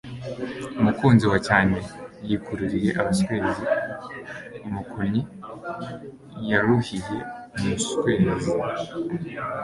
umukunnyi 0.79 1.25
wa 1.31 1.39
cyane 1.47 1.77
yikururiye 2.27 2.89
abaswezi 2.99 3.61
(umukunnyi 4.67 5.21
yaruhiye 6.51 7.19
umuswezi) 7.55 8.51